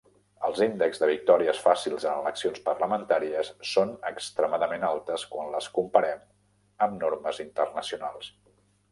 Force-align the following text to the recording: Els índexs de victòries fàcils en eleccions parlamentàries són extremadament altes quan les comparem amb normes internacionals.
Els 0.47 0.59
índexs 0.65 0.99
de 1.01 1.07
victòries 1.09 1.57
fàcils 1.65 2.05
en 2.11 2.21
eleccions 2.21 2.61
parlamentàries 2.69 3.51
són 3.71 3.91
extremadament 4.11 4.85
altes 4.87 5.25
quan 5.35 5.51
les 5.57 5.67
comparem 5.75 6.23
amb 6.87 6.97
normes 7.05 7.43
internacionals. 7.45 8.31